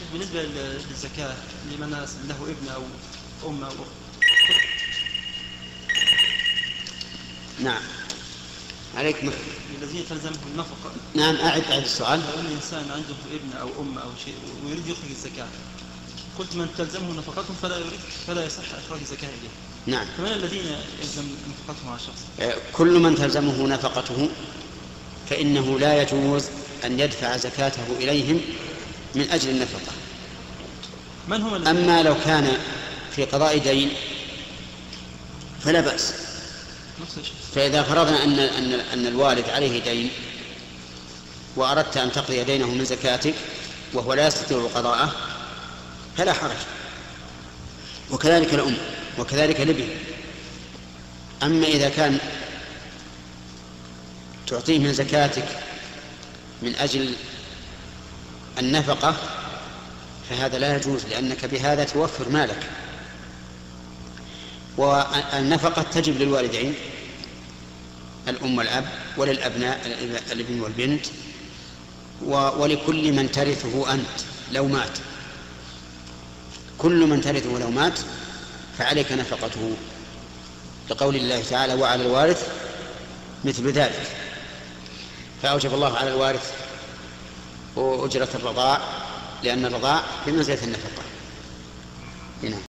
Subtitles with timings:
[0.00, 1.34] شيخ بالنسبة للزكاة
[1.72, 1.90] لمن
[2.28, 2.82] له ابن أو
[3.48, 4.00] أم أو أخت.
[7.60, 7.82] نعم.
[8.96, 9.32] عليك مح...
[9.82, 10.92] الذين تلزمه النفقة.
[11.14, 12.20] نعم أعد أعد السؤال.
[12.20, 14.34] لو أن إنسان عنده ابن أو أم أو شيء
[14.64, 15.48] ويريد يخرج الزكاة؟
[16.38, 19.50] قلت من تلزمه نفقتهم فلا يريد فلا يصح إخراج الزكاة إليه.
[19.86, 20.06] نعم.
[20.18, 24.28] فمن الذين يلزم نفقتهم على الشخص؟ آه، كل من تلزمه نفقته
[25.30, 26.44] فإنه لا يجوز
[26.84, 28.40] أن يدفع زكاته إليهم
[29.14, 29.92] من أجل النفقة.
[31.28, 32.58] من هم أما لو كان
[33.16, 33.90] في قضاء دين
[35.64, 36.14] فلا بأس.
[37.54, 40.10] فإذا فرضنا أن أن أن الوالد عليه دين
[41.56, 43.34] وأردت أن تقضي دينه من زكاتك
[43.92, 45.14] وهو لا يستطيع قضاءه
[46.16, 46.56] فلا حرج.
[48.10, 48.76] وكذلك الأم
[49.18, 49.88] وكذلك الابن.
[51.42, 52.18] أما إذا كان
[54.46, 55.48] تعطيه من زكاتك
[56.62, 57.14] من أجل
[58.60, 59.16] النفقة
[60.30, 62.70] فهذا لا يجوز لأنك بهذا توفر مالك.
[64.76, 66.74] والنفقة تجب للوالدين
[68.28, 69.80] الأم والأب وللأبناء
[70.32, 71.06] الابن والبنت
[72.22, 74.20] ولكل من ترثه أنت
[74.52, 74.98] لو مات.
[76.78, 77.98] كل من ترثه لو مات
[78.78, 79.76] فعليك نفقته.
[80.90, 82.48] لقول الله تعالى وعلى الوارث
[83.44, 84.06] مثل ذلك.
[85.42, 86.52] فأوجب الله على الوارث
[87.76, 88.80] أجرة الرضاع
[89.42, 91.02] لأن الرضاع بمنزلة النفقة.
[92.42, 92.69] هنا.